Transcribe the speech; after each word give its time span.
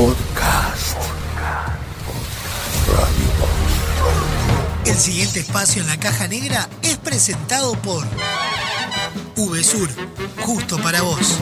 Podcast. 0.00 0.96
El 4.86 4.96
siguiente 4.96 5.40
espacio 5.40 5.82
en 5.82 5.88
la 5.88 6.00
caja 6.00 6.26
negra 6.26 6.70
es 6.80 6.96
presentado 6.96 7.74
por 7.82 8.06
VSUR, 9.36 9.90
justo 10.40 10.78
para 10.78 11.02
vos. 11.02 11.36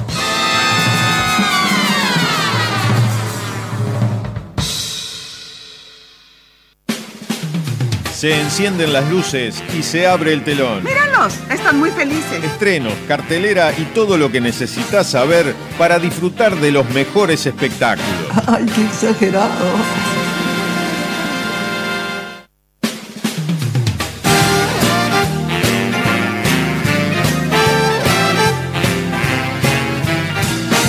Se 8.19 8.37
encienden 8.37 8.93
las 8.93 9.09
luces 9.09 9.63
y 9.79 9.85
se 9.85 10.09
abre 10.09 10.33
el 10.33 10.43
telón. 10.43 10.83
Míralos, 10.83 11.35
están 11.53 11.79
muy 11.79 11.93
felices. 11.93 12.43
Estrenos, 12.43 12.93
cartelera 13.07 13.73
y 13.79 13.85
todo 13.95 14.19
lo 14.19 14.33
que 14.33 14.41
necesitas 14.41 15.09
saber 15.09 15.55
para 15.79 16.01
disfrutar 16.01 16.57
de 16.57 16.73
los 16.73 16.91
mejores 16.91 17.47
espectáculos. 17.47 18.09
Ay, 18.49 18.67
qué 18.75 18.83
exagerado. 18.87 19.49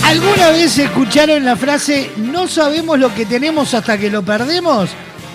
¿Alguna 0.03 0.49
vez 0.49 0.79
escucharon 0.79 1.45
la 1.45 1.55
frase 1.55 2.09
no 2.17 2.47
sabemos 2.47 2.97
lo 2.97 3.13
que 3.13 3.27
tenemos 3.27 3.75
hasta 3.75 3.99
que 3.99 4.09
lo 4.09 4.23
perdemos? 4.23 4.89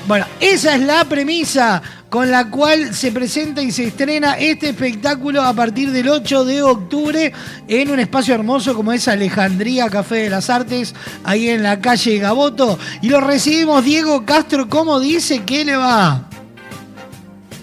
Bueno, 0.07 0.27
esa 0.39 0.75
es 0.75 0.83
la 0.83 1.05
premisa 1.07 1.81
con 2.11 2.31
la 2.31 2.51
cual 2.51 2.95
se 2.95 3.11
presenta 3.11 3.63
y 3.63 3.73
se 3.73 3.85
estrena 3.85 4.35
este 4.39 4.69
espectáculo 4.69 5.43
a 5.43 5.55
partir 5.55 5.91
del 5.93 6.09
8 6.11 6.45
de 6.45 6.63
octubre 6.63 7.33
en 7.67 7.91
un 7.91 7.99
espacio 7.99 8.35
hermoso 8.35 8.75
como 8.75 8.93
es 8.93 9.09
Alejandría 9.09 9.89
Café 9.89 10.17
de 10.17 10.31
las 10.31 10.51
Artes, 10.51 10.95
ahí 11.25 11.49
en 11.49 11.63
la 11.63 11.81
calle 11.81 12.19
Gaboto. 12.19 12.79
Y 13.01 13.09
lo 13.09 13.21
recibimos 13.23 13.83
Diego 13.83 14.25
Castro, 14.27 14.69
¿cómo 14.69 15.01
dice? 15.01 15.43
¿Qué 15.45 15.65
le 15.65 15.77
va? 15.77 16.29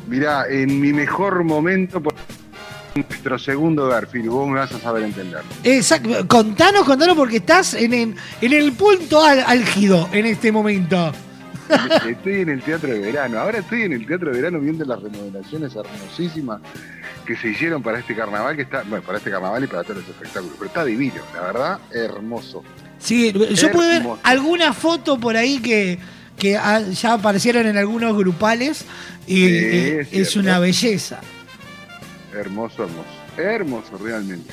Mirá, 0.08 0.46
en 0.50 0.82
mi 0.82 0.92
mejor 0.92 1.44
momento, 1.44 2.02
por 2.02 2.16
nuestro 2.96 3.38
segundo 3.40 3.88
Garfield, 3.88 4.28
vos 4.30 4.50
me 4.50 4.56
vas 4.60 4.72
a 4.74 4.80
saber 4.80 5.04
entender. 5.04 5.44
Exacto. 5.64 6.28
Contanos, 6.28 6.84
contanos 6.86 7.16
porque 7.16 7.38
estás 7.38 7.76
en, 7.76 7.94
el- 7.94 8.16
en 8.42 8.52
el 8.54 8.72
punto 8.74 9.24
álgido 9.24 10.10
en 10.12 10.26
este 10.26 10.52
momento. 10.52 11.14
Estoy 12.08 12.42
en 12.42 12.50
el 12.50 12.62
teatro 12.62 12.90
de 12.92 13.00
verano. 13.00 13.40
Ahora 13.40 13.60
estoy 13.60 13.84
en 13.84 13.94
el 13.94 14.06
teatro 14.06 14.32
de 14.32 14.42
verano 14.42 14.60
viendo 14.60 14.86
las 14.86 15.02
remodelaciones 15.02 15.76
hermosísimas 15.76 16.62
que 17.26 17.36
se 17.36 17.50
hicieron 17.50 17.82
para 17.84 18.00
este 18.00 18.16
carnaval, 18.16 18.56
que 18.56 18.64
está, 18.64 18.84
bueno, 18.84 19.04
para 19.06 19.18
este 19.18 19.32
carnaval 19.32 19.64
y 19.64 19.68
para 19.68 19.84
todos 19.84 19.98
los 19.98 20.10
espectáculos. 20.10 20.56
Pero 20.58 20.68
está 20.68 20.86
divino, 20.86 21.22
la 21.36 21.42
verdad, 21.42 21.80
hermoso. 21.92 22.64
Sí, 23.00 23.32
yo 23.32 23.72
pude 23.72 24.00
ver 24.00 24.08
alguna 24.24 24.74
foto 24.74 25.20
por 25.20 25.36
ahí 25.36 25.60
que, 25.60 25.98
que 26.38 26.58
ah, 26.58 26.82
ya 26.82 27.14
aparecieron 27.14 27.66
en 27.66 27.78
algunos 27.78 28.16
grupales 28.16 28.86
y 29.28 29.48
Sí, 29.48 29.48
es 29.48 30.14
es 30.14 30.36
una 30.36 30.60
belleza. 30.60 31.20
Hermoso, 32.34 32.84
hermoso. 32.84 33.10
Hermoso, 33.38 33.98
realmente. 33.98 34.52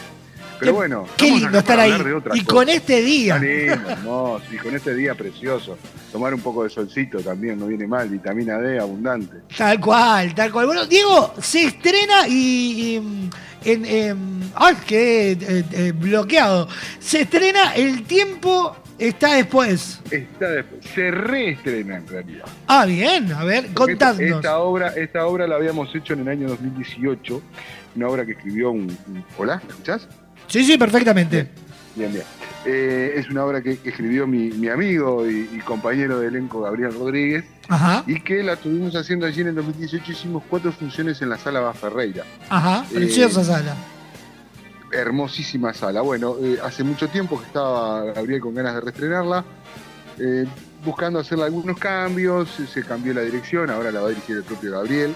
Pero 0.58 0.74
bueno, 0.74 1.06
Qué 1.16 1.30
lindo 1.30 1.58
estar 1.58 1.78
ahí. 1.78 1.92
Y 2.34 2.40
cosa. 2.44 2.54
con 2.54 2.68
este 2.68 3.00
día. 3.02 3.38
Lindo, 3.38 3.90
hermoso. 3.90 4.44
Y 4.52 4.56
con 4.56 4.74
este 4.74 4.94
día 4.94 5.14
precioso. 5.14 5.78
Tomar 6.12 6.34
un 6.34 6.40
poco 6.40 6.64
de 6.64 6.70
solcito 6.70 7.20
también 7.20 7.58
no 7.58 7.66
viene 7.66 7.86
mal. 7.86 8.08
Vitamina 8.08 8.58
D 8.58 8.78
abundante. 8.78 9.38
Tal 9.56 9.78
cual, 9.80 10.34
tal 10.34 10.50
cual. 10.52 10.66
Bueno, 10.66 10.86
Diego, 10.86 11.34
se 11.40 11.64
estrena 11.64 12.26
y. 12.28 12.32
y, 12.96 13.30
en, 13.64 13.84
em, 13.84 14.40
¡Ay, 14.54 14.76
qué 14.86 15.32
eh, 15.32 15.64
eh, 15.72 15.92
bloqueado! 15.92 16.68
Se 17.00 17.22
estrena 17.22 17.74
El 17.74 18.04
tiempo 18.04 18.76
está 18.98 19.34
después. 19.34 20.00
Está 20.10 20.48
después. 20.50 20.84
Se 20.94 21.10
reestrena 21.10 21.96
en 21.96 22.06
realidad. 22.06 22.44
Ah, 22.66 22.86
bien, 22.86 23.32
a 23.32 23.44
ver, 23.44 23.64
esta- 23.64 23.74
contadnos. 23.74 24.20
Esta 24.36 24.58
obra, 24.58 24.88
esta 24.96 25.26
obra 25.26 25.46
la 25.46 25.56
habíamos 25.56 25.94
hecho 25.94 26.14
en 26.14 26.20
el 26.20 26.28
año 26.28 26.48
2018. 26.48 27.42
Una 27.96 28.08
obra 28.08 28.24
que 28.24 28.32
escribió 28.32 28.70
un. 28.70 28.82
un- 29.08 29.24
¿Hola? 29.36 29.60
¿Me 29.64 29.70
escuchás? 29.70 30.08
Sí, 30.48 30.64
sí, 30.64 30.76
perfectamente. 30.76 31.48
Bien, 31.94 32.12
bien. 32.12 32.24
Eh, 32.66 33.14
es 33.16 33.30
una 33.30 33.44
obra 33.44 33.62
que, 33.62 33.78
que 33.78 33.90
escribió 33.90 34.26
mi, 34.26 34.50
mi 34.50 34.68
amigo 34.68 35.28
y, 35.30 35.48
y 35.54 35.58
compañero 35.60 36.18
de 36.20 36.26
elenco 36.28 36.60
Gabriel 36.62 36.92
Rodríguez 36.92 37.44
Ajá, 37.68 38.02
y 38.06 38.20
que 38.20 38.42
la 38.42 38.54
estuvimos 38.54 38.94
haciendo 38.96 39.26
allí 39.26 39.40
en 39.42 39.48
el 39.48 39.54
2018. 39.54 40.12
Hicimos 40.12 40.42
cuatro 40.50 40.72
funciones 40.72 41.22
en 41.22 41.30
la 41.30 41.38
sala 41.38 41.60
Baferreira. 41.60 42.24
ajá, 42.48 42.84
Eh, 42.90 42.94
preciosa 42.96 43.44
sala. 43.44 43.74
Hermosísima 44.92 45.72
sala. 45.74 46.00
Bueno, 46.00 46.36
eh, 46.42 46.58
hace 46.62 46.82
mucho 46.82 47.08
tiempo 47.08 47.38
que 47.38 47.46
estaba 47.46 48.04
Gabriel 48.06 48.40
con 48.40 48.54
ganas 48.54 48.74
de 48.74 48.80
reestrenarla, 48.80 49.44
buscando 50.84 51.18
hacerle 51.20 51.44
algunos 51.44 51.78
cambios, 51.78 52.48
se 52.72 52.82
cambió 52.82 53.12
la 53.14 53.20
dirección, 53.22 53.70
ahora 53.70 53.90
la 53.92 54.00
va 54.00 54.06
a 54.06 54.10
dirigir 54.10 54.36
el 54.36 54.42
propio 54.44 54.72
Gabriel, 54.72 55.14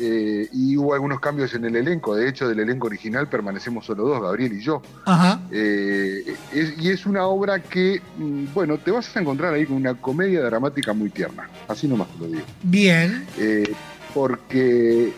eh, 0.00 0.48
y 0.52 0.76
hubo 0.76 0.94
algunos 0.94 1.20
cambios 1.20 1.52
en 1.54 1.64
el 1.64 1.76
elenco, 1.76 2.14
de 2.16 2.28
hecho 2.28 2.48
del 2.48 2.60
elenco 2.60 2.86
original 2.86 3.28
permanecemos 3.28 3.84
solo 3.86 4.04
dos, 4.04 4.22
Gabriel 4.22 4.52
y 4.54 4.62
yo. 4.62 4.80
Ajá. 5.04 5.40
Eh, 5.50 6.34
es- 6.52 6.78
y 6.78 6.90
es 6.90 7.04
una 7.06 7.26
obra 7.26 7.60
que, 7.62 8.00
mm, 8.16 8.44
bueno, 8.54 8.78
te 8.78 8.90
vas 8.90 9.14
a 9.16 9.20
encontrar 9.20 9.52
ahí 9.54 9.66
con 9.66 9.76
una 9.76 9.94
comedia 9.94 10.42
dramática 10.42 10.92
muy 10.92 11.10
tierna, 11.10 11.48
así 11.68 11.86
nomás 11.88 12.08
te 12.08 12.18
lo 12.20 12.26
digo. 12.26 12.42
Bien. 12.62 13.26
Eh, 13.38 13.72
porque 14.14 15.12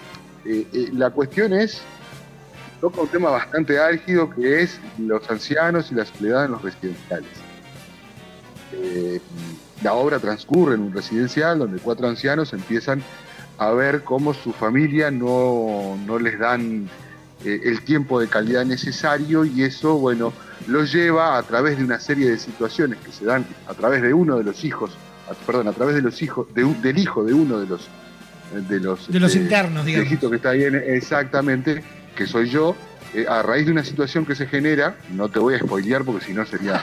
la 0.93 1.11
cuestión 1.11 1.53
es, 1.53 1.81
toca 2.81 3.01
un 3.01 3.09
tema 3.09 3.31
bastante 3.31 3.79
álgido 3.79 4.29
que 4.31 4.63
es 4.63 4.79
los 4.99 5.29
ancianos 5.31 5.91
y 5.91 5.95
la 5.95 6.05
soledad 6.05 6.45
en 6.47 6.51
los 6.53 6.63
residenciales. 6.63 7.31
La 9.83 9.95
obra 9.95 10.19
transcurre 10.19 10.75
en 10.75 10.81
un 10.83 10.93
residencial 10.93 11.59
donde 11.59 11.79
cuatro 11.79 12.09
ancianos 12.09 12.53
empiezan 12.53 13.03
a 13.59 13.71
ver 13.73 14.03
cómo 14.05 14.35
su 14.35 14.53
familia 14.53 15.11
no, 15.11 15.97
no 16.07 16.19
les 16.19 16.39
dan 16.39 16.89
eh, 17.45 17.61
el 17.65 17.83
tiempo 17.85 18.19
de 18.21 18.29
calidad 18.29 18.65
necesario 18.65 19.45
y 19.45 19.63
eso, 19.63 19.97
bueno, 19.97 20.33
los 20.67 20.93
lleva 20.93 21.37
a 21.39 21.43
través 21.43 21.77
de 21.79 21.85
una 21.85 22.01
serie 22.01 22.31
de 22.31 22.39
situaciones 22.39 22.99
que 23.01 23.13
se 23.13 23.25
dan 23.25 23.45
a 23.69 23.75
través 23.75 24.03
de 24.03 24.13
uno 24.15 24.37
de 24.39 24.45
los 24.45 24.65
hijos, 24.65 24.97
a- 25.31 25.35
perdón, 25.47 25.69
a 25.69 25.73
través 25.73 25.95
de 25.95 26.03
los 26.03 26.21
hijos, 26.23 26.47
de 26.55 26.65
del 26.83 26.99
hijo 26.99 27.23
de 27.25 27.35
uno 27.35 27.59
de 27.61 27.67
los 27.67 27.89
de 28.69 28.79
los, 28.79 29.11
De 29.11 29.19
los 29.19 29.31
este, 29.35 29.43
internos, 29.43 29.85
digamos. 29.85 30.21
que 30.31 30.37
está 30.37 30.51
ahí 30.51 30.65
en- 30.65 30.77
exactamente, 30.87 31.83
que 32.15 32.27
soy 32.27 32.49
yo, 32.49 32.77
eh, 33.15 33.27
a 33.29 33.43
raíz 33.43 33.67
de 33.67 33.73
una 33.73 33.85
situación 33.85 34.25
que 34.27 34.35
se 34.35 34.47
genera, 34.47 34.97
no 35.13 35.29
te 35.29 35.39
voy 35.39 35.55
a 35.55 35.59
spoilear 35.59 36.05
porque 36.05 36.25
si 36.27 36.33
no 36.35 36.45
sería, 36.47 36.81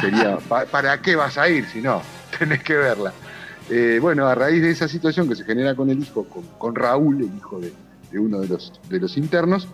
sería 0.00 0.36
pa- 0.38 0.64
¿para 0.66 1.00
qué 1.02 1.16
vas 1.16 1.36
a 1.38 1.48
ir 1.48 1.66
si 1.66 1.80
no? 1.80 2.02
Tenés 2.38 2.62
que 2.62 2.74
verla. 2.76 3.12
Eh, 3.70 3.98
bueno, 4.00 4.26
a 4.26 4.34
raíz 4.34 4.62
de 4.62 4.70
esa 4.70 4.88
situación 4.88 5.28
que 5.28 5.36
se 5.36 5.44
genera 5.44 5.74
con 5.74 5.88
el 5.90 5.98
hijo, 6.00 6.24
con, 6.24 6.42
con 6.58 6.74
Raúl, 6.74 7.20
el 7.22 7.36
hijo 7.36 7.60
de, 7.60 7.72
de 8.10 8.18
uno 8.18 8.40
de 8.40 8.48
los, 8.48 8.72
de 8.88 9.00
los 9.00 9.16
internos, 9.16 9.68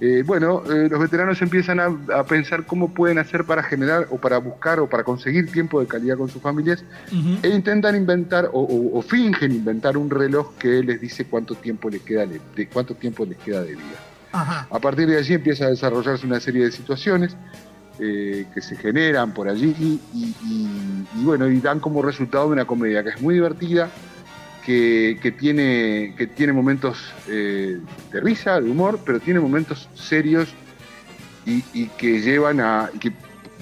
eh, 0.00 0.24
bueno, 0.26 0.62
eh, 0.70 0.88
los 0.90 0.98
veteranos 0.98 1.40
empiezan 1.40 1.78
a, 1.78 1.84
a 2.16 2.24
pensar 2.24 2.66
cómo 2.66 2.92
pueden 2.92 3.18
hacer 3.18 3.44
para 3.44 3.62
generar 3.62 4.08
o 4.10 4.16
para 4.18 4.38
buscar 4.38 4.80
o 4.80 4.88
para 4.88 5.04
conseguir 5.04 5.50
tiempo 5.52 5.80
de 5.80 5.86
calidad 5.86 6.16
con 6.16 6.28
sus 6.28 6.42
familias 6.42 6.82
Ujú. 7.12 7.38
e 7.42 7.48
intentan 7.50 7.94
inventar 7.94 8.50
o, 8.52 8.60
o- 8.60 8.98
o 8.98 9.02
fingen 9.02 9.52
inventar 9.52 9.96
un 9.96 10.10
reloj 10.10 10.54
que 10.58 10.82
les 10.82 11.00
dice 11.00 11.26
cuánto 11.26 11.54
tiempo 11.54 11.88
les 11.88 12.02
queda 12.02 12.26
de, 12.26 12.40
de 12.56 12.66
cuánto 12.68 12.94
tiempo 12.96 13.24
les 13.24 13.38
queda 13.38 13.62
de 13.62 13.76
vida. 13.76 13.98
Ajá. 14.32 14.66
A 14.68 14.80
partir 14.80 15.06
de 15.06 15.16
allí 15.16 15.34
empieza 15.34 15.66
a 15.66 15.70
desarrollarse 15.70 16.26
una 16.26 16.40
serie 16.40 16.64
de 16.64 16.72
situaciones 16.72 17.36
eh, 17.98 18.46
que 18.52 18.60
se 18.60 18.76
generan 18.76 19.32
por 19.32 19.48
allí 19.48 19.74
y, 19.78 20.00
y- 20.12 20.34
y- 20.44 21.20
y 21.20 21.24
bueno, 21.24 21.48
y 21.48 21.60
dan 21.60 21.80
como 21.80 22.02
resultado 22.02 22.48
una 22.48 22.64
comedia 22.64 23.02
que 23.04 23.10
es 23.10 23.20
muy 23.20 23.34
divertida, 23.34 23.90
que, 24.64 25.18
que 25.22 25.30
tiene, 25.32 26.14
que 26.16 26.26
tiene 26.26 26.52
momentos 26.52 26.98
eh, 27.28 27.78
de 28.12 28.20
risa, 28.20 28.60
de 28.60 28.70
humor, 28.70 29.00
pero 29.04 29.20
tiene 29.20 29.38
momentos 29.40 29.88
serios 29.94 30.48
y, 31.46 31.62
y 31.74 31.86
que 31.98 32.20
llevan 32.20 32.60
a, 32.60 32.90
y 32.94 32.98
que 32.98 33.12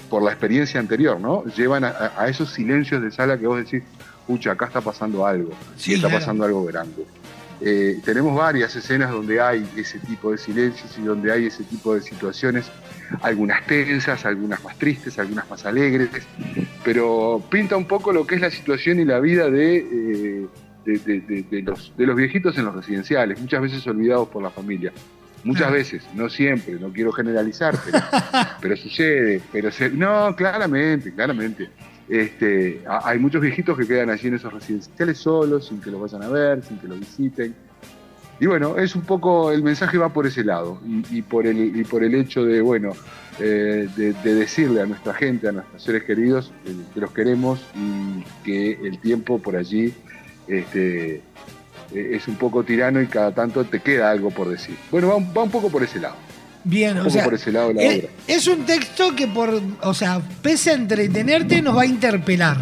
por 0.09 0.23
la 0.23 0.31
experiencia 0.31 0.79
anterior, 0.79 1.19
¿no? 1.19 1.43
Llevan 1.45 1.83
a, 1.83 2.27
esos 2.27 2.49
silencios 2.53 3.01
de 3.01 3.11
sala 3.11 3.37
que 3.37 3.47
vos 3.47 3.57
decís, 3.57 3.83
pucha, 4.27 4.51
acá 4.51 4.65
está 4.67 4.79
pasando 4.79 5.25
algo, 5.25 5.51
Sí, 5.75 5.93
está 5.95 6.07
claro. 6.07 6.19
pasando 6.19 6.45
algo 6.45 6.63
grande. 6.65 7.05
Eh, 7.65 7.99
tenemos 8.03 8.35
varias 8.35 8.75
escenas 8.75 9.09
donde 9.11 9.39
hay 9.39 9.65
ese 9.77 9.97
tipo 9.99 10.31
de 10.31 10.37
silencios 10.37 10.97
y 10.97 11.01
donde 11.01 11.31
hay 11.31 11.45
ese 11.45 11.63
tipo 11.63 11.95
de 11.95 12.01
situaciones, 12.01 12.69
algunas 13.21 13.65
tensas, 13.65 14.25
algunas 14.25 14.61
más 14.65 14.77
tristes, 14.77 15.17
algunas 15.17 15.49
más 15.49 15.65
alegres, 15.65 16.09
pero 16.83 17.41
pinta 17.49 17.77
un 17.77 17.85
poco 17.87 18.11
lo 18.11 18.27
que 18.27 18.35
es 18.35 18.41
la 18.41 18.51
situación 18.51 18.99
y 18.99 19.05
la 19.05 19.19
vida 19.21 19.49
de, 19.49 19.77
eh, 19.77 20.47
de, 20.85 20.97
de- 20.99 21.19
de- 21.21 21.43
de 21.43 21.61
los, 21.61 21.93
de 21.95 22.05
los 22.05 22.15
viejitos 22.17 22.57
en 22.57 22.65
los 22.65 22.75
residenciales, 22.75 23.39
muchas 23.39 23.61
veces 23.61 23.87
olvidados 23.87 24.27
por 24.27 24.43
la 24.43 24.49
familia. 24.49 24.91
Muchas 25.45 25.63
Claro. 25.63 25.73
veces, 25.75 26.03
no 26.15 26.29
siempre, 26.29 26.73
no 26.75 26.89
quiero 26.91 27.11
generalizar, 27.11 27.77
pero, 27.85 27.99
pero 28.61 28.77
sucede. 28.77 29.41
Pero 29.51 29.71
se- 29.71 29.89
no, 29.89 30.33
claramente, 30.35 31.13
claramente. 31.13 31.69
Este, 32.09 32.81
hay 32.85 33.17
muchos 33.19 33.41
viejitos 33.41 33.77
que 33.77 33.87
quedan 33.87 34.09
allí 34.09 34.27
en 34.27 34.35
esos 34.35 34.53
residenciales 34.53 35.17
solos, 35.17 35.67
sin 35.67 35.79
que 35.79 35.89
los 35.89 36.01
vayan 36.01 36.23
a 36.23 36.29
ver, 36.29 36.63
sin 36.63 36.77
que 36.77 36.87
los 36.87 36.99
visiten. 36.99 37.55
Y 38.39 38.45
bueno, 38.45 38.77
es 38.77 38.95
un 38.95 39.03
poco, 39.03 39.51
el 39.51 39.63
mensaje 39.63 39.97
va 39.97 40.09
por 40.09 40.27
ese 40.27 40.43
lado, 40.43 40.79
y, 41.11 41.21
por, 41.21 41.47
el, 41.47 41.79
y 41.79 41.83
por 41.83 42.03
el 42.03 42.15
hecho 42.15 42.43
de, 42.43 42.61
bueno, 42.61 42.91
eh, 43.39 43.87
de, 43.95 44.13
de 44.13 44.35
decirle 44.35 44.81
a 44.81 44.85
nuestra 44.85 45.13
gente, 45.13 45.47
a 45.47 45.51
nuestros 45.51 45.81
seres 45.81 46.03
queridos, 46.03 46.51
eh, 46.65 46.75
que 46.93 46.99
los 46.99 47.11
queremos 47.11 47.61
y 47.75 48.23
que 48.43 48.73
el 48.85 48.99
tiempo 48.99 49.39
por 49.39 49.55
allí 49.55 49.93
este, 50.47 51.15
eh, 51.15 51.21
es 51.91 52.27
un 52.27 52.35
poco 52.35 52.63
tirano 52.63 53.01
y 53.01 53.07
cada 53.07 53.33
tanto 53.33 53.63
te 53.65 53.79
queda 53.79 54.11
algo 54.11 54.31
por 54.31 54.49
decir. 54.49 54.75
Bueno, 54.91 55.09
va 55.09 55.43
un 55.43 55.51
poco 55.51 55.69
por 55.69 55.83
ese 55.83 55.99
lado. 55.99 56.15
Bien, 56.63 56.97
o 56.97 57.09
sea, 57.09 57.25
por 57.25 57.33
ese 57.33 57.51
lado 57.51 57.73
la 57.73 57.81
es, 57.83 57.99
obra. 57.99 58.09
es 58.27 58.47
un 58.47 58.65
texto 58.65 59.15
que 59.15 59.27
por, 59.27 59.61
o 59.81 59.93
sea, 59.93 60.21
pese 60.41 60.71
a 60.71 60.73
entretenerte, 60.73 61.61
nos 61.61 61.75
va 61.75 61.81
a 61.81 61.85
interpelar. 61.85 62.57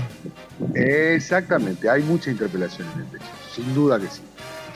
Exactamente, 0.74 1.90
hay 1.90 2.02
mucha 2.02 2.32
interpelación 2.32 2.88
en 2.96 3.02
el 3.02 3.08
texto, 3.08 3.30
sin 3.56 3.74
duda 3.74 4.00
que 4.00 4.08
sí. 4.08 4.22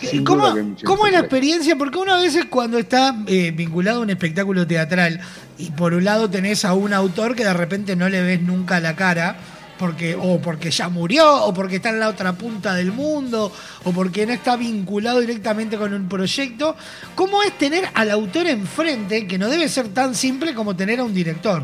Sin 0.02 0.26
¿Cómo, 0.26 0.54
cómo 0.84 1.08
es 1.08 1.14
la 1.14 1.20
experiencia? 1.20 1.78
Porque 1.78 1.98
uno 1.98 2.14
a 2.14 2.22
veces 2.22 2.46
cuando 2.50 2.78
está 2.78 3.16
eh, 3.28 3.52
vinculado 3.52 4.00
a 4.00 4.04
un 4.04 4.10
espectáculo 4.10 4.68
teatral 4.68 5.22
y 5.58 5.72
por 5.72 5.94
un 5.94 6.04
lado 6.04 6.30
tenés 6.30 6.66
a 6.66 6.74
un 6.74 6.92
autor 6.92 7.34
que 7.34 7.46
de 7.46 7.54
repente 7.54 7.96
no 7.96 8.10
le 8.10 8.22
ves 8.22 8.42
nunca 8.42 8.82
la 8.82 8.96
cara, 8.96 9.38
porque, 9.78 10.16
o 10.20 10.40
porque 10.42 10.72
ya 10.72 10.90
murió, 10.90 11.44
o 11.46 11.54
porque 11.54 11.78
está 11.78 11.90
en 11.90 12.00
la 12.00 12.10
otra 12.10 12.34
punta 12.34 12.74
del 12.74 12.92
mundo, 12.92 13.52
o 13.84 13.92
porque 13.92 14.26
no 14.26 14.34
está 14.34 14.56
vinculado 14.56 15.20
directamente 15.20 15.78
con 15.78 15.94
un 15.94 16.08
proyecto, 16.08 16.76
¿cómo 17.16 17.44
es 17.44 17.58
tener 17.58 17.86
al 17.94 18.12
autor 18.12 18.48
enfrente, 18.48 19.28
que 19.28 19.38
no 19.38 19.50
debe 19.50 19.68
ser 19.70 19.90
tan 19.90 20.16
simple 20.16 20.54
como 20.54 20.76
tener 20.76 21.00
a 21.00 21.04
un 21.04 21.14
director? 21.14 21.64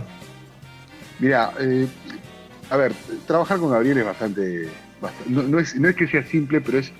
Mira, 1.20 1.52
eh, 1.60 1.88
a 2.70 2.78
ver, 2.78 2.94
trabajar 3.28 3.60
con 3.60 3.72
Gabriel 3.72 3.98
es 4.00 4.06
bastante. 4.06 4.70
bast- 5.02 5.26
no, 5.28 5.44
no 5.44 5.60
es, 5.60 5.76
no 5.76 5.88
es 5.88 5.96
que 5.96 6.08
sea 6.08 6.24
simple, 6.24 6.62
pero 6.62 6.80
es. 6.80 6.92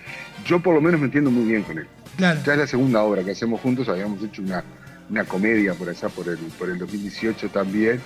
Yo 0.46 0.60
por 0.62 0.74
lo 0.76 0.82
menos 0.82 1.00
me 1.00 1.06
entiendo 1.08 1.30
muy 1.32 1.46
bien 1.50 1.64
con 1.64 1.78
él. 1.78 1.88
Claro. 2.18 2.40
Ya 2.46 2.54
es 2.54 2.60
la 2.60 2.68
segunda 2.68 3.02
obra 3.04 3.24
que 3.24 3.32
hacemos 3.32 3.62
juntos, 3.62 3.88
habíamos 3.90 4.22
hecho 4.24 4.42
una, 4.42 4.64
una 5.10 5.24
comedia 5.24 5.74
por 5.74 5.90
allá 5.90 6.10
por 6.10 6.28
el, 6.28 6.38
por 6.38 6.70
el 6.70 6.78
2018 6.78 7.50
también. 7.50 8.02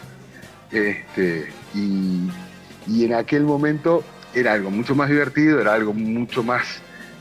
Este, 0.72 1.48
y, 1.74 2.28
y 2.88 3.06
en 3.06 3.14
aquel 3.14 3.44
momento 3.44 4.04
era 4.34 4.54
algo 4.54 4.70
mucho 4.72 4.96
más 4.96 5.10
divertido, 5.10 5.60
era 5.62 5.74
algo 5.74 5.94
mucho 5.94 6.44
más. 6.44 6.66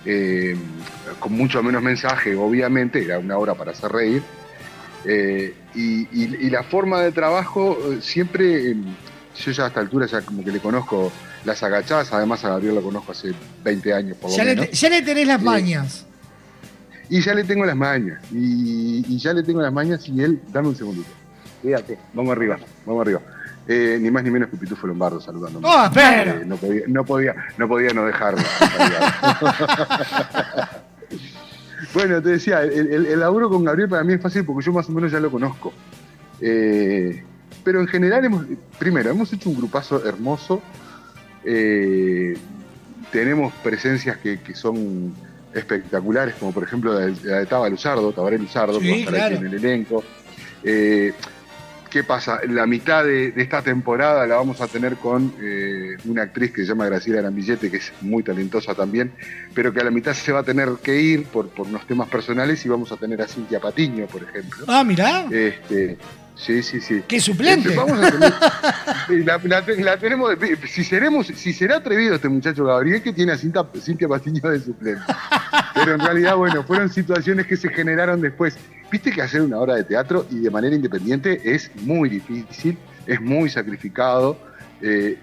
eh, 0.07 0.55
con 1.19 1.33
mucho 1.33 1.63
menos 1.63 1.83
mensaje, 1.83 2.35
obviamente, 2.37 3.03
era 3.03 3.19
una 3.19 3.39
obra 3.39 3.55
para 3.55 3.71
hacer 3.71 3.91
reír. 3.91 4.23
Eh, 5.07 5.55
y, 5.75 6.03
y- 6.13 6.37
y 6.47 6.51
la 6.51 6.63
forma 6.63 7.01
de 7.01 7.11
trabajo 7.13 7.79
eh, 7.91 7.99
siempre, 8.03 8.71
eh, 8.73 8.77
yo 9.37 9.51
ya 9.53 9.65
a 9.65 9.69
esta 9.69 9.81
altura 9.81 10.05
ya 10.07 10.21
como 10.21 10.45
que 10.45 10.51
le 10.53 10.61
conozco 10.61 11.11
las 11.47 11.63
agachadas, 11.63 12.13
además 12.13 12.45
a 12.45 12.51
Gabriel 12.51 12.75
lo 12.75 12.83
conozco 12.83 13.13
hace 13.13 13.33
20 13.65 13.95
años 13.95 14.17
por 14.19 14.31
lo 14.31 14.37
Ya 14.37 14.45
le, 14.45 14.51
menos. 14.51 14.71
te- 14.71 14.77
ya 14.77 14.89
le 14.91 15.01
tenés 15.03 15.27
las 15.27 15.43
mañas. 15.43 16.07
Y 17.09 17.21
ya 17.23 17.35
le 17.35 17.45
tengo 17.45 17.65
las 17.65 17.77
mañas. 17.77 18.19
Y, 18.31 19.05
y 19.09 19.19
ya 19.19 19.33
le 19.33 19.43
tengo 19.43 19.63
las 19.63 19.73
mañas 19.73 20.07
y 20.09 20.21
él, 20.23 20.41
dame 20.53 20.69
un 20.69 20.77
segundito. 20.77 21.09
Fíjate, 21.63 21.99
vamos 22.13 22.33
arriba, 22.37 22.59
vamos 22.85 23.01
arriba. 23.03 23.21
Eh, 23.67 23.99
ni 24.01 24.11
más 24.11 24.23
ni 24.23 24.31
menos 24.31 24.51
que 24.51 24.57
Pitufo 24.59 24.87
Lombardo 24.87 25.21
saludándome. 25.21 25.67
¡Oh, 25.69 25.89
pero! 25.95 26.33
Eh, 26.33 26.43
no, 26.45 26.57
podía, 26.57 26.83
no, 26.87 27.05
podía, 27.05 27.35
no 27.57 27.67
podía 27.69 27.91
no 27.95 28.05
dejarlo. 28.05 28.43
bueno, 31.95 32.21
te 32.23 32.31
decía, 32.31 32.63
el, 32.63 32.73
el- 32.93 33.07
el 33.07 33.21
laburo 33.21 33.49
con 33.49 33.65
Gabriel 33.65 33.89
para 33.89 34.03
mí 34.05 34.13
es 34.15 34.21
fácil 34.21 34.45
porque 34.45 34.65
yo 34.67 34.73
más 34.73 34.89
o 34.89 34.93
menos 34.93 35.11
ya 35.13 35.21
lo 35.21 35.31
conozco. 35.31 35.73
Eh, 36.41 37.23
pero 37.63 37.81
en 37.81 37.87
general, 37.87 38.25
hemos, 38.25 38.45
primero, 38.79 39.11
hemos 39.11 39.33
hecho 39.33 39.49
un 39.51 39.57
grupazo 39.57 40.05
hermoso. 40.07 40.61
Tenemos 43.11 43.53
presencias 43.63 44.17
que, 44.19 44.41
que 44.41 44.55
son 44.55 45.15
espectaculares, 45.55 46.35
como 46.35 46.53
por 46.53 46.65
ejemplo 46.65 46.93
la 46.93 47.07
de, 47.07 47.15
la 47.23 47.37
de 47.39 47.47
Taba 47.47 47.69
Luzardo, 47.69 48.13
Tabaré 48.13 48.39
Luzardo, 48.39 48.81
Sí, 48.81 48.87
que 48.87 48.91
va 48.91 48.97
a 48.97 48.99
estar 48.99 49.15
claro. 49.15 49.37
aquí 49.37 49.45
en 49.47 49.47
el 49.53 49.55
elenco. 49.65 50.05
¿Qué 51.95 52.03
pasa? 52.03 52.41
La 52.49 52.67
mitad 52.67 53.05
de, 53.05 53.31
de 53.31 53.41
esta 53.41 53.63
temporada 53.63 54.27
la 54.27 54.35
vamos 54.35 54.61
a 54.61 54.67
tener 54.67 54.97
con 54.97 55.33
eh, 55.41 55.97
una 56.07 56.23
actriz 56.23 56.51
que 56.51 56.63
se 56.63 56.67
llama 56.67 56.87
Graciela 56.87 57.21
Arambillete, 57.21 57.71
que 57.71 57.77
es 57.77 57.93
muy 58.01 58.25
talentosa 58.25 58.75
también, 58.75 59.13
pero 59.55 59.73
que 59.73 59.79
a 59.79 59.85
la 59.85 59.93
mitad 59.93 60.13
se 60.13 60.33
va 60.33 60.41
a 60.41 60.43
tener 60.43 60.71
que 60.83 61.01
ir 61.01 61.27
por, 61.27 61.51
por 61.51 61.69
unos 61.69 61.87
temas 61.87 62.09
personales 62.09 62.67
y 62.67 62.69
vamos 62.69 62.91
a 62.91 62.97
tener 62.97 63.23
a 63.23 63.29
Cintia 63.29 63.61
Patiño, 63.61 64.07
por 64.07 64.25
ejemplo. 64.25 64.65
Ah, 64.67 64.83
mirá. 64.83 65.27
Este, 65.31 65.97
sí, 66.37 66.63
sí, 66.63 66.81
sí. 66.81 67.03
Qué 67.07 67.21
suplente. 67.21 67.69
Este, 67.71 67.81
vamos 67.81 67.99
a 68.05 68.11
tener- 68.11 68.33
la, 69.27 69.39
la- 69.45 69.65
la 69.85 69.97
tenemos 69.99 70.39
de- 70.39 70.57
si 70.69 70.85
seremos, 70.85 71.27
si 71.29 71.53
será 71.53 71.77
atrevido 71.77 72.15
este 72.17 72.29
muchacho 72.29 72.65
Gabriel 72.65 73.03
que 73.03 73.13
tiene 73.13 73.33
a 73.33 73.39
Cinta, 73.39 73.67
Cintia 73.81 74.09
Patiño 74.09 74.49
de 74.51 74.61
suplente. 74.61 75.03
Pero 75.75 75.95
en 75.95 76.01
realidad, 76.01 76.37
bueno, 76.37 76.63
fueron 76.65 76.89
situaciones 76.91 77.47
que 77.47 77.57
se 77.57 77.69
generaron 77.69 78.21
después. 78.21 78.57
Viste 78.91 79.11
que 79.11 79.23
hacer 79.23 79.41
una 79.43 79.59
obra 79.59 79.75
de 79.77 79.85
teatro 79.85 80.27
y 80.31 80.39
de 80.41 80.51
manera 80.51 80.75
independiente 80.77 81.41
es 81.45 81.71
muy 81.83 82.09
difícil, 82.09 82.79
es 83.07 83.21
muy 83.21 83.49
sacrificado. 83.51 84.39
eh, 84.83 85.19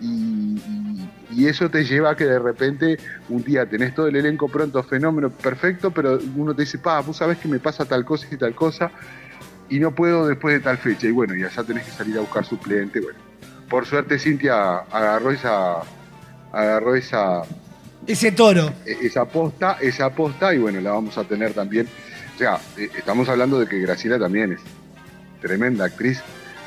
y 1.33 1.45
eso 1.47 1.69
te 1.69 1.85
lleva 1.85 2.11
a 2.11 2.15
que 2.15 2.25
de 2.25 2.39
repente 2.39 2.97
un 3.29 3.43
día 3.43 3.65
tenés 3.65 3.93
todo 3.95 4.07
el 4.07 4.15
elenco 4.17 4.49
pronto, 4.49 4.83
fenómeno 4.83 5.29
perfecto, 5.29 5.91
pero 5.91 6.19
uno 6.35 6.53
te 6.53 6.63
dice, 6.63 6.77
pa, 6.77 6.99
vos 7.01 7.17
sabés 7.17 7.37
que 7.37 7.47
me 7.47 7.59
pasa 7.59 7.85
tal 7.85 8.03
cosa 8.03 8.27
y 8.31 8.35
tal 8.37 8.53
cosa, 8.53 8.91
y 9.71 9.79
no 9.79 9.95
puedo 9.95 10.27
después 10.27 10.53
de 10.53 10.59
tal 10.59 10.77
fecha. 10.77 11.07
Y 11.07 11.11
bueno, 11.11 11.33
y 11.35 11.43
allá 11.43 11.63
tenés 11.63 11.85
que 11.85 11.91
salir 11.91 12.17
a 12.17 12.21
buscar 12.21 12.45
suplente. 12.45 12.99
Bueno, 12.99 13.17
por 13.69 13.85
suerte 13.85 14.19
Cintia 14.19 14.79
agarró 14.91 15.31
esa, 15.31 15.77
agarró 16.51 16.93
esa, 16.93 17.41
Ese 18.05 18.31
toro. 18.33 18.71
esa 18.85 19.21
aposta, 19.21 19.77
esa 19.81 20.05
aposta, 20.05 20.53
y 20.53 20.59
bueno, 20.59 20.81
la 20.81 20.91
vamos 20.91 21.17
a 21.17 21.23
tener 21.23 21.53
también. 21.53 21.87
O 22.35 22.37
sea, 22.37 22.59
eh, 22.77 22.89
estamos 22.97 23.29
hablando 23.29 23.59
de 23.59 23.67
que 23.67 23.79
Graciela 23.79 24.19
también 24.19 24.51
es 24.51 24.59
tremenda 25.41 25.85
actriz, 25.85 26.21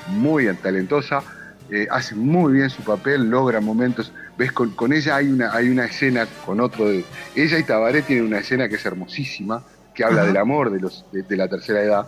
muy 0.09 0.47
talentosa, 0.57 1.23
eh, 1.71 1.87
hace 1.91 2.15
muy 2.15 2.55
bien 2.55 2.71
su 2.71 2.83
papel, 2.83 3.29
logra 3.29 3.61
momentos. 3.61 4.13
Ves, 4.39 4.53
con, 4.53 4.71
con 4.71 4.93
ella 4.93 5.17
hay 5.17 5.29
una, 5.29 5.53
hay 5.53 5.69
una 5.69 5.85
escena 5.85 6.27
con 6.47 6.61
otro 6.61 6.89
de. 6.89 7.05
Ella 7.37 7.59
y 7.59 7.65
Tabaré 7.65 8.03
tienen 8.03 8.25
una 8.27 8.39
escena 8.39 8.69
que 8.69 8.77
es 8.77 8.85
hermosísima, 8.87 9.63
que 9.95 10.05
habla 10.05 10.21
Ajá. 10.23 10.29
del 10.29 10.37
amor 10.39 10.71
de 10.71 10.81
los 10.81 11.05
de, 11.13 11.23
de 11.23 11.37
la 11.37 11.49
tercera 11.49 11.83
edad. 11.83 12.07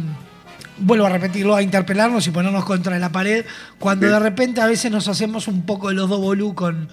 vuelvo 0.79 1.07
a 1.07 1.11
repetirlo, 1.11 1.55
a 1.57 1.63
interpelarnos 1.63 2.27
y 2.27 2.31
ponernos 2.31 2.65
contra 2.65 2.99
la 2.99 3.11
pared, 3.11 3.45
cuando 3.79 4.07
Sí. 4.07 4.13
de 4.13 4.19
repente 4.19 4.61
a 4.61 4.67
veces 4.67 4.91
nos 4.91 5.09
hacemos 5.09 5.47
un 5.49 5.65
poco 5.67 5.89
de 5.89 5.95
los 5.95 6.09
dobolú 6.09 6.55
con, 6.55 6.89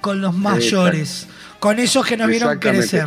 con 0.00 0.20
los 0.20 0.34
mayores, 0.36 1.26
con 1.58 1.78
esos 1.78 2.04
que 2.06 2.16
nos 2.16 2.28
vieron 2.28 2.58
crecer. 2.58 3.06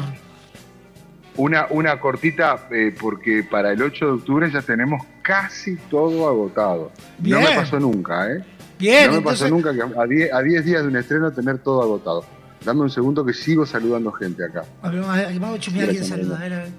Una, 1.37 1.65
una 1.69 1.97
cortita, 1.99 2.67
eh, 2.71 2.93
porque 2.99 3.43
para 3.49 3.71
el 3.71 3.81
8 3.81 4.05
de 4.05 4.11
octubre 4.11 4.51
ya 4.51 4.61
tenemos 4.61 5.01
casi 5.21 5.77
todo 5.89 6.27
agotado. 6.27 6.91
Bien. 7.19 7.39
No 7.41 7.49
me 7.49 7.55
pasó 7.55 7.79
nunca, 7.79 8.29
¿eh? 8.29 8.43
Bien, 8.81 9.05
no 9.05 9.11
me 9.13 9.17
entonces, 9.19 9.41
pasó 9.43 9.53
nunca 9.55 9.73
que 9.73 9.81
a 9.81 10.05
10 10.05 10.33
a 10.33 10.41
10 10.41 10.65
días 10.65 10.81
de 10.81 10.87
un 10.89 10.97
estreno 10.97 11.31
tener 11.31 11.59
todo 11.59 11.81
agotado. 11.81 12.25
Dame 12.65 12.81
un 12.81 12.89
segundo 12.89 13.25
que 13.25 13.33
sigo 13.33 13.65
saludando 13.65 14.11
gente 14.11 14.43
acá. 14.43 14.63
a 14.83 14.89
ver, 14.89 15.01
vamos 15.01 15.17
a- 15.17 15.39
vamos 15.39 15.55
a 15.57 15.59
chusmear 15.59 15.89
quién 15.89 15.97
Gracias, 16.01 16.19
saluda. 16.19 16.37
Mariela. 16.37 16.55
a 16.57 16.59
ver, 16.59 16.69
a 16.69 16.69
ver. 16.69 16.73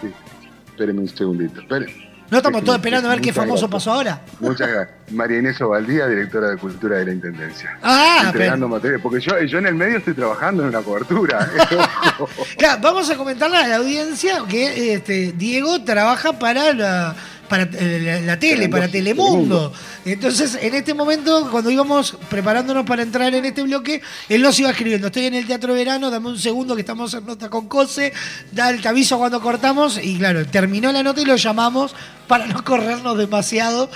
Sí. 0.00 0.08
Espérenme 0.68 1.00
un 1.02 1.08
segundito. 1.08 1.60
No 2.30 2.38
estamos 2.38 2.64
todos 2.64 2.76
esperando 2.78 3.08
a 3.08 3.12
ver 3.12 3.20
qué 3.20 3.32
famoso 3.32 3.68
gracias. 3.68 3.70
pasó 3.70 3.92
ahora. 3.92 4.20
Muchas 4.40 4.66
gracias. 4.68 4.96
María 5.12 5.38
Inés 5.38 5.60
Ovaldía, 5.60 6.06
directora 6.08 6.48
de 6.50 6.56
Cultura 6.56 6.96
de 6.96 7.04
la 7.06 7.12
Intendencia. 7.12 7.78
Ah, 7.82 8.22
entregando 8.26 8.66
pero, 8.66 8.74
material. 8.76 9.00
Porque 9.02 9.20
yo, 9.20 9.38
yo 9.42 9.58
en 9.58 9.66
el 9.66 9.74
medio 9.74 9.98
estoy 9.98 10.14
trabajando 10.14 10.62
en 10.62 10.70
una 10.70 10.80
cobertura. 10.80 11.48
¿eh? 11.54 11.76
Claro, 12.58 12.80
vamos 12.82 13.10
a 13.10 13.16
comentarle 13.16 13.58
a 13.58 13.68
la 13.68 13.76
audiencia 13.76 14.42
que 14.48 14.94
este, 14.94 15.32
Diego 15.32 15.84
trabaja 15.84 16.32
para 16.38 16.72
la, 16.72 17.14
para 17.48 17.64
eh, 17.64 18.00
la, 18.02 18.20
la 18.20 18.38
tele, 18.38 18.68
para 18.68 18.88
Telemundo. 18.88 19.72
Entonces, 20.04 20.58
en 20.60 20.74
este 20.74 20.94
momento, 20.94 21.48
cuando 21.50 21.70
íbamos 21.70 22.16
preparándonos 22.28 22.84
para 22.84 23.02
entrar 23.02 23.34
en 23.34 23.44
este 23.44 23.62
bloque, 23.62 24.02
él 24.28 24.42
nos 24.42 24.58
iba 24.58 24.70
escribiendo, 24.70 25.08
estoy 25.08 25.26
en 25.26 25.34
el 25.34 25.46
Teatro 25.46 25.74
Verano, 25.74 26.10
dame 26.10 26.28
un 26.28 26.38
segundo 26.38 26.74
que 26.74 26.80
estamos 26.82 27.14
en 27.14 27.26
nota 27.26 27.48
con 27.48 27.68
Cose, 27.68 28.12
da 28.52 28.70
el 28.70 28.80
te 28.80 28.88
aviso 28.88 29.18
cuando 29.18 29.40
cortamos, 29.40 29.98
y 30.02 30.18
claro, 30.18 30.44
terminó 30.46 30.92
la 30.92 31.02
nota 31.02 31.20
y 31.20 31.24
lo 31.24 31.36
llamamos 31.36 31.94
para 32.26 32.46
no 32.46 32.64
corrernos 32.64 33.16
demasiado, 33.16 33.90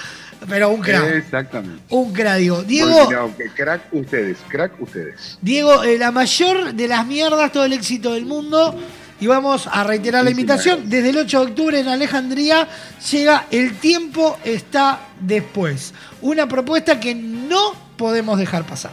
pero 0.48 0.70
un 0.70 0.80
crack. 0.80 1.04
Exactamente. 1.14 1.82
Un 1.88 2.12
crack, 2.12 2.38
digo. 2.38 2.62
Diego, 2.62 3.10
no, 3.10 3.34
crack 3.56 3.82
ustedes, 3.92 4.38
crack 4.48 4.80
ustedes. 4.80 5.38
Diego, 5.42 5.82
eh, 5.82 5.98
la 5.98 6.12
mayor 6.12 6.74
de 6.74 6.88
las 6.88 7.06
mierdas, 7.06 7.50
todo 7.52 7.64
el 7.64 7.72
éxito 7.72 8.14
del 8.14 8.24
mundo. 8.24 8.74
Y 9.20 9.26
vamos 9.26 9.68
a 9.70 9.82
reiterar 9.84 10.24
la 10.24 10.30
invitación. 10.30 10.88
Desde 10.88 11.10
el 11.10 11.18
8 11.18 11.40
de 11.40 11.46
octubre 11.46 11.80
en 11.80 11.88
Alejandría 11.88 12.68
llega 13.10 13.46
El 13.50 13.74
tiempo 13.78 14.38
está 14.44 15.00
después. 15.20 15.92
Una 16.22 16.48
propuesta 16.48 17.00
que 17.00 17.14
no 17.14 17.74
podemos 17.96 18.38
dejar 18.38 18.64
pasar. 18.64 18.92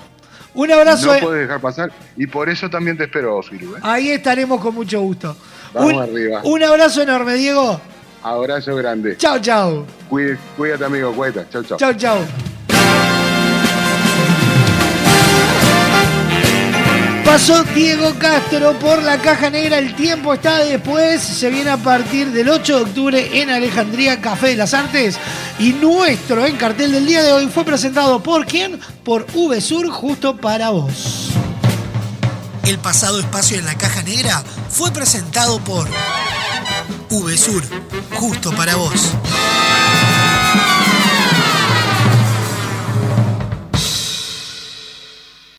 Un 0.55 0.71
abrazo. 0.71 1.13
No 1.13 1.19
puedes 1.19 1.41
dejar 1.47 1.61
pasar. 1.61 1.91
Y 2.15 2.27
por 2.27 2.49
eso 2.49 2.69
también 2.69 2.97
te 2.97 3.03
espero, 3.03 3.41
Firu. 3.43 3.75
¿eh? 3.75 3.79
Ahí 3.83 4.09
estaremos 4.09 4.59
con 4.61 4.73
mucho 4.73 5.01
gusto. 5.01 5.35
Vamos 5.73 5.93
un, 5.93 6.01
arriba. 6.01 6.41
un 6.43 6.63
abrazo 6.63 7.01
enorme, 7.01 7.35
Diego. 7.35 7.79
Abrazo 8.23 8.75
grande. 8.75 9.17
Chao, 9.17 9.37
chao. 9.39 9.85
Cuídate, 10.09 10.85
amigo. 10.85 11.13
Cuídate. 11.13 11.47
Chau, 11.51 11.63
chau. 11.63 11.77
Chao, 11.77 11.93
chao. 11.93 12.54
Pasó 17.35 17.65
Diego 17.75 18.13
Castro 18.17 18.79
por 18.79 19.03
la 19.03 19.21
caja 19.21 19.49
negra, 19.49 19.77
el 19.77 19.93
tiempo 19.93 20.33
está 20.33 20.59
después, 20.59 21.21
se 21.21 21.49
viene 21.49 21.69
a 21.69 21.75
partir 21.75 22.31
del 22.31 22.47
8 22.47 22.77
de 22.77 22.81
octubre 22.83 23.41
en 23.41 23.49
Alejandría 23.49 24.21
Café 24.21 24.47
de 24.47 24.55
las 24.55 24.73
Artes 24.73 25.17
y 25.59 25.73
nuestro 25.73 26.45
en 26.45 26.55
cartel 26.55 26.93
del 26.93 27.05
día 27.05 27.23
de 27.23 27.33
hoy 27.33 27.47
fue 27.47 27.65
presentado 27.65 28.23
por 28.23 28.45
quién? 28.45 28.79
Por 29.03 29.25
VSUR 29.33 29.89
justo 29.89 30.37
para 30.37 30.69
vos. 30.69 31.31
El 32.63 32.79
pasado 32.79 33.19
espacio 33.19 33.59
en 33.59 33.65
la 33.65 33.75
caja 33.75 34.01
negra 34.01 34.41
fue 34.69 34.91
presentado 34.91 35.59
por 35.59 35.89
VSUR, 37.09 37.65
justo 38.13 38.53
para 38.53 38.77
vos. 38.77 39.11